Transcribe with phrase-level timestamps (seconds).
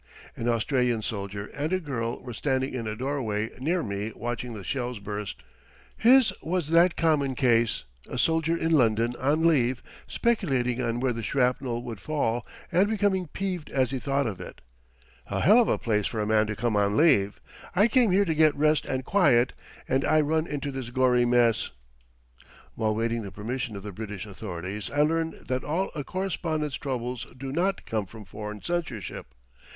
[0.35, 4.63] An Australian soldier and a girl were standing in a doorway near me watching the
[4.63, 5.43] shells burst.
[5.95, 11.21] His was that common case a soldier in London on leave, speculating on where the
[11.21, 14.61] shrapnel would fall, and becoming peeved as he thought of it.
[15.27, 17.39] "A hell of a place for a man to come on leave!
[17.75, 19.53] I came here to get rest and quiet,
[19.87, 21.69] and I run into this gory mess!"
[22.73, 27.27] While waiting the permission of the British authorities I learned that all a correspondent's troubles
[27.37, 29.35] do not come from foreign censorship.